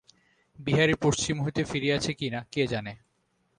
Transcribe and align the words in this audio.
বিহারী 0.59 0.95
পশ্চিম 1.01 1.35
হইতে 1.41 1.61
ফিরিয়াছে 1.63 2.11
কি 2.13 2.27
না, 2.29 2.39
কে 2.51 2.63
জানে। 2.67 2.93